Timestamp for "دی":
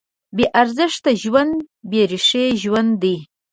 3.03-3.17